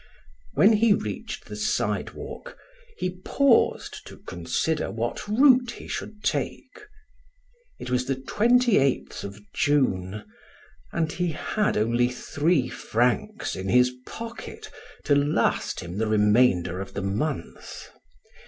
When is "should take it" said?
5.87-7.91